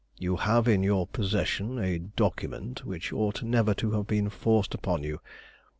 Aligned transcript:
You 0.17 0.37
have 0.37 0.67
in 0.67 0.81
your 0.81 1.05
possession 1.05 1.77
a 1.77 1.99
document 1.99 2.83
which 2.85 3.13
ought 3.13 3.43
never 3.43 3.75
to 3.75 3.91
have 3.91 4.07
been 4.07 4.31
forced 4.31 4.73
upon 4.73 5.03
you. 5.03 5.19